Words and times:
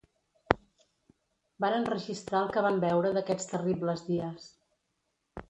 Van 1.65 1.77
enregistrar 1.81 2.41
el 2.47 2.49
que 2.57 2.65
van 2.69 2.81
veure 2.87 3.13
d'aquests 3.19 3.53
terribles 3.53 4.03
dies. 4.09 4.51